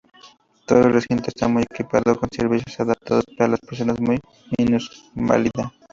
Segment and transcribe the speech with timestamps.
[0.65, 4.19] Todo el recinto está equipado con servicios adaptados para las personas con
[4.57, 5.69] minusvalía.